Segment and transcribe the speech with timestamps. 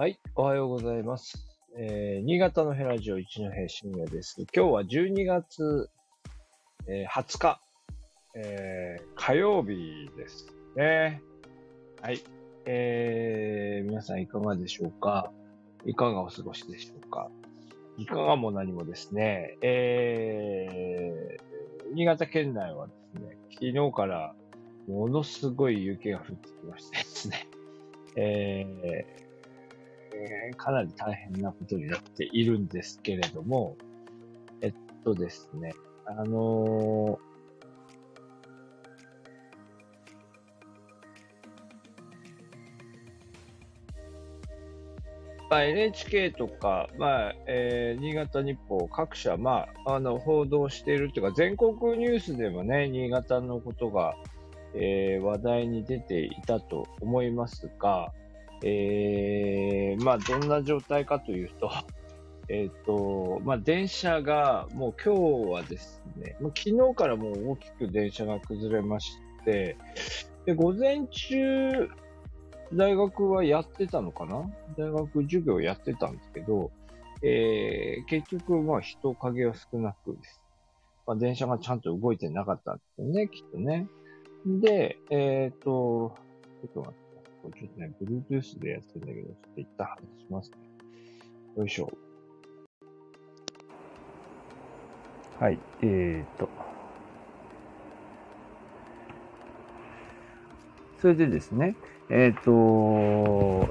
[0.00, 1.46] はい、おはようございます。
[1.76, 4.46] えー新潟のヘラジオ一戸深夜です。
[4.56, 5.90] 今日は12月、
[6.88, 7.60] えー20日、
[8.34, 11.20] えー火曜日ですね。
[12.00, 12.20] はい。
[12.64, 15.30] えー皆さんいかがでしょうか？
[15.84, 17.28] いかがお過ごしでしょうか？
[17.98, 24.34] いかがも何もですね、えー新潟県内はですね、昨日から
[24.88, 27.46] ものすごい雪が降ってきましてですね、
[28.16, 29.29] えー
[30.20, 33.76] えーかなり大変なことになっているんですけれども、
[34.60, 35.72] えっとですね、
[36.04, 37.30] あのー
[45.48, 54.14] まあ、NHK とか、まあえー新潟日報各社、まあ、あの報道しているというか全国ニュースでもね新潟のことが、
[54.74, 58.12] えー話題に出ていたと思いますが、
[58.62, 61.70] えーまあ、どんな状態かというと、
[62.48, 65.14] えっ、と、まあ、電車が、もう今
[65.46, 69.76] 日はですね、もう昨日からもう大きく電車が崩れまして、
[70.46, 71.88] で、午前中、
[72.72, 74.48] 大学はやってたのかな？
[74.76, 76.70] 大学授業やってたんですけど、
[77.22, 80.40] えー結局、まあ、人影は少なくです。
[81.06, 83.88] まあ、電車がちゃんと動いてなかったんですよね、きっとね。
[84.46, 86.14] で、えっ、と、
[86.62, 86.99] ちょっと待って。
[87.42, 90.56] これちょっとね、Bluetooth でやってるんだけど、ちょっと一旦外しますね。
[91.56, 91.90] よいしょ。
[95.38, 96.48] はい、えーと。
[101.00, 101.76] それでですね、
[102.10, 103.66] えっ、と、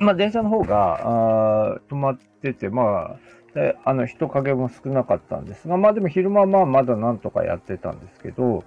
[0.00, 3.18] まあ、電車の方が、あ止まってて、まあ、
[3.54, 8.64] であの、人影も少なかったんですが、まあでも昼間はままだなんとかやってたんですけど、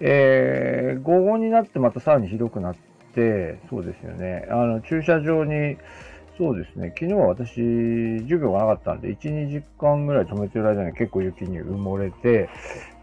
[0.00, 2.80] えー午後になってまたさらにひどくなって、
[3.70, 5.76] そうですよね、あの、駐車場に、
[6.36, 12.48] そうですね、昨日は私、授業がなかったんで、1、2時間ぐらい止めてる間に結構雪に埋もれて、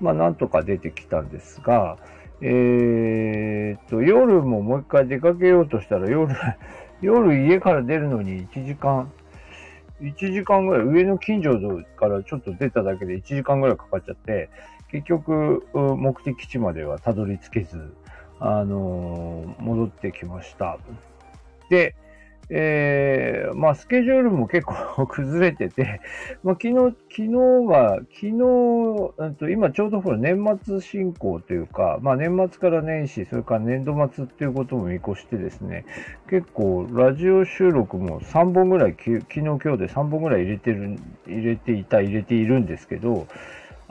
[0.02, 1.98] まあなんとか出てきたんですが、
[2.42, 6.36] えーっと、夜ももう一回出かけようとしたら、夜、
[7.02, 9.12] 夜家から出るのに1時間、
[10.02, 14.50] 1時間ぐらい、上の近所からちょっと出ただけで1時間ぐらいかかっちゃって、
[14.92, 17.94] 結局、目的地まではたどり着けず、
[18.42, 20.80] あのー戻ってきました。
[21.70, 21.96] で、
[22.50, 26.02] えーまあ、スケジュールも結構 崩れてて、
[26.44, 27.30] まあ、昨日、昨日
[27.66, 35.86] は、昨日、と今ちょうどほら年末進行というか、まあ、年末から年始、それから年度末っていうことも見越してですね、
[36.30, 40.98] 結構ラジオ収録も3本ぐらい、昨日今日で3本ぐらい入れてる、
[41.28, 43.28] 入れていた、入れているんですけど、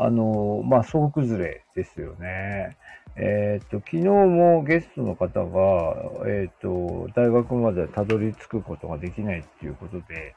[0.03, 2.78] あの、まあ、総崩れですよね。
[3.16, 10.34] えっ、と、昨日もゲストの方が、えっ、と、大学までたどり着くことができないっていうことで、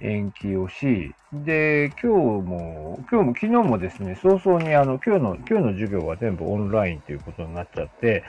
[0.00, 8.22] 延期をし、で、今日も、今日も、昨日もですね、早々にあの、今日の、今日の授業は全部オンラインということになっちゃって、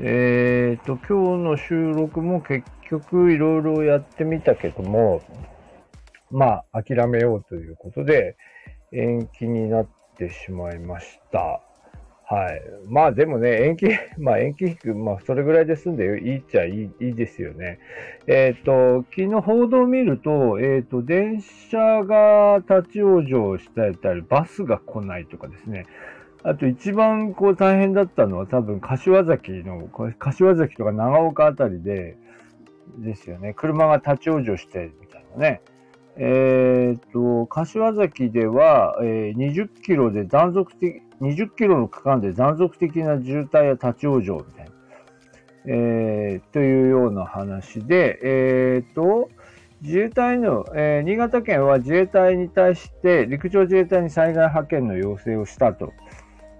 [0.00, 5.22] えっ、と、今日の収録も結局いろいろやってみたけども、
[6.32, 8.36] まあ、諦めようということで、
[8.92, 9.86] 延期になっ
[10.16, 11.60] てしまいました。
[12.28, 12.62] はい。
[12.88, 13.86] まあでもね、延期、
[14.18, 17.78] まあ延期引く、まあそれぐらいで済んでいいっちゃいいいいですよね。
[18.26, 25.86] えっ、と、昨日報道を見ると、えっ、と、電車が立ち往生してたり、バスが来ないとかですね。
[26.42, 29.88] あと一番こう大変だったのは多分柏崎の、
[30.18, 32.16] 柏崎とか長岡あたりで、
[32.98, 33.52] ですよね。
[33.54, 35.60] 車が立ち往生してみたいなね。
[36.18, 44.72] えっ、と、柏崎では、えー20キロで断続的、20キロの区間で断続的な渋滞や立ち往生みたいな、
[45.66, 49.28] えーというような話で、えっ、と、
[49.82, 55.92] 自衛隊の、えー新潟県は自衛隊に対して陸上自衛隊に災害派遣の要請をしたと、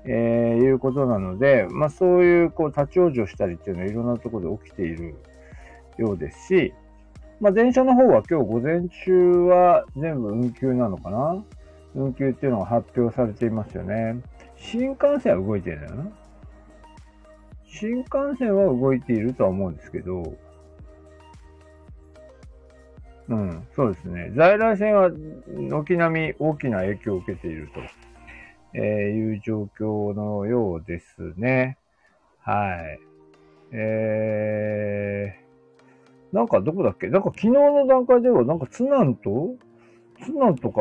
[0.05, 5.15] えーいうことなので、まあそういうこう立ち往生したりっていうのはいろんなところで起きている
[5.97, 6.75] ようですし、
[7.41, 11.45] まあ電車の方は今日午前中は全部運休なのかな？
[11.95, 14.21] 運休っていうのが発表されていますよね。
[14.57, 16.11] 新幹線は動いてるんだよな。
[17.65, 20.35] 新幹線は動いているとは思うんですけど、
[23.29, 24.31] うん、そうですね。
[24.35, 27.81] 在来線は軒並み大きな影響を受けていると、
[28.73, 31.77] えいう状況のようですね。
[32.39, 33.01] はい。
[33.73, 35.46] えー、
[36.33, 37.09] なんかどこだっけ？
[37.09, 39.57] なんか昨日の段階ではなんか津南と
[40.23, 40.81] 津南とか、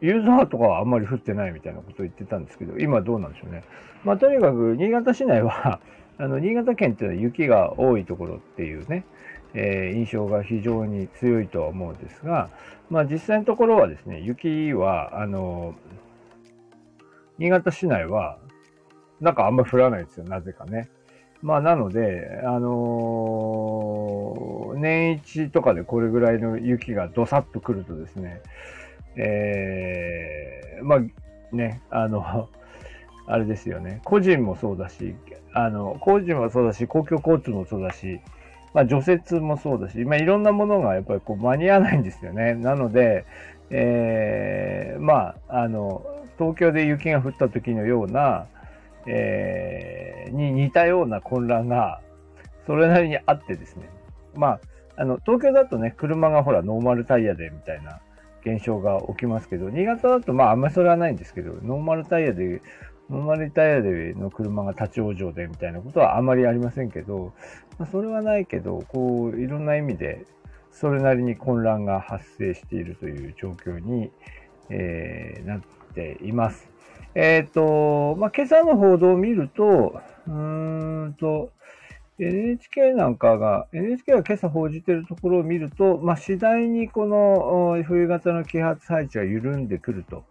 [0.00, 3.64] ユーザーとかはあんまり降ってないみたいなことを言ってたんですけど、今どうなんでしょうね。
[4.04, 5.80] まあ、とにかく、新潟市内は、
[6.18, 9.04] あの、新潟県っていうのは雪が多いところっていうね、
[9.54, 12.50] えー、印象が非常に強いとは思うんですが、
[12.90, 15.74] まあ実際のところはですね、雪は、あの、
[17.38, 18.38] 新潟市内は、
[19.20, 20.88] なんかあんま降らないですよ、なぜかね。
[21.42, 28.40] まあなので、あのー、年一とかでこれぐらいの雪がどさっと来るとですね、
[29.16, 31.00] えー、まあ
[31.54, 32.48] ね、あの、
[33.26, 34.00] あれですよね。
[34.04, 35.14] 個人もそうだし、
[35.52, 38.20] あの、個人もそうだし、公共交通もそうだし、
[38.74, 42.54] まあ、除雪もそうだし、まあ、いろんなものがやっぱりこう間に合わないんですよね。
[42.54, 43.24] なので、
[43.70, 46.02] えー、まあ、あの、
[46.38, 48.46] 東京で雪が降った時のような、
[49.08, 52.00] えー、に似たような混乱が、
[52.66, 53.88] それなりにあってですね。
[54.34, 54.60] まあ、
[54.96, 58.00] あの、東京だとね、車がほら、ノーマルタイヤでみたいな
[58.44, 62.60] 現象が起きますけど、新潟だとまあ、あんまりそれはないんですけど、ノーマルタイヤで
[63.10, 67.32] ノーマルタイヤでの車が立ち往生でみたいなことはあまりありませんけど、
[67.78, 70.26] まあ、それはないけど、こう、いろんな意味で、
[70.70, 74.10] それなりに混乱が発生しているという状況に、
[74.68, 75.60] えー、なっ
[75.94, 76.67] ています。
[77.14, 81.50] えっ、ー、と、まあ、今朝の報道を見ると、うーんと、
[82.18, 90.24] NHK なんかが、NHK が今朝報じているところを見ると、まあ、次第にこの冬型の気圧配置が緩んでくると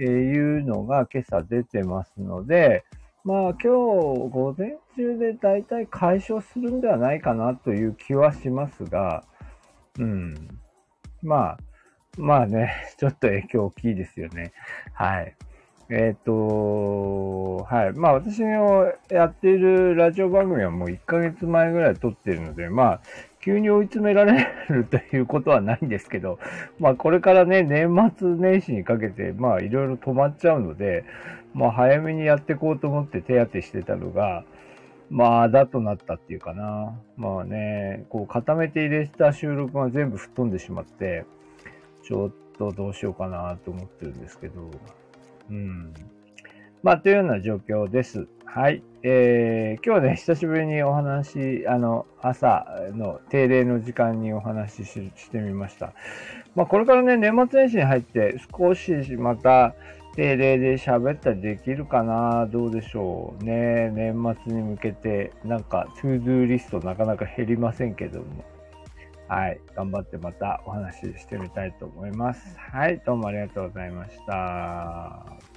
[0.00, 2.84] いうのが今朝出てますので、
[3.22, 9.24] まあ今日午前中で大体解消するんではないかなという気はしますが、
[9.98, 10.34] うん。
[11.22, 11.58] まあ、
[12.16, 14.52] まあね、ちょっと影響大きいですよね。
[14.94, 15.36] はい。
[15.90, 17.92] えっ、ー、と、はい。
[17.92, 23.00] まあ私のやっているラジオ番組はもう1ヶ月前ぐらい撮ってるので、まあ
[23.42, 26.38] 急に追い詰められるということはないんですけど、
[26.78, 31.04] まあこれからね、年末年始にかけて、まあいろいろ止まっちゃうので、
[31.54, 34.44] まあ早めにやっていこうと思って手当てしてたのが、
[35.10, 36.96] まあ、だとなったっていうかな。
[37.16, 41.26] まあね、こう固めて入れた収録が全部吹っ飛んでしまって、
[42.04, 44.70] ちょっとどうしようかなと思ってるんですけど、
[45.50, 45.94] うん。
[46.82, 48.26] まあ、というような状況です。
[48.46, 48.82] はい。
[49.02, 55.92] えー、今日ね、久しぶりにお話、あの、朝の定例の時間にお話ししてみました。
[56.54, 59.74] まあ、これからね、年末年始に入って少しまた
[60.14, 63.90] 定例で喋ったりできるかなどうでしょうね。
[63.90, 68.44] 年末に向けて、なんか、 to-do list なかなか減りませんけども。
[69.30, 69.60] はい。
[69.76, 72.58] 頑張ってまたお話ししてみたいと思います。
[72.58, 73.00] はい。
[73.06, 75.49] どうもありがとうございました。